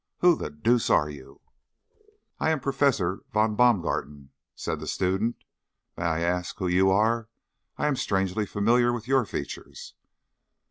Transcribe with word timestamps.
Who 0.21 0.35
the 0.35 0.49
deuce 0.49 0.89
are 0.89 1.11
you?" 1.11 1.41
"I 2.39 2.49
am 2.49 2.59
Professor 2.59 3.21
von 3.31 3.53
Baumgarten," 3.55 4.31
said 4.55 4.79
the 4.79 4.87
student. 4.87 5.35
"May 5.95 6.05
I 6.05 6.19
ask 6.21 6.57
who 6.57 6.67
you 6.67 6.89
are? 6.89 7.29
I 7.77 7.85
am 7.85 7.95
strangely 7.95 8.47
familiar 8.47 8.91
with 8.91 9.07
your 9.07 9.25
features." 9.25 9.93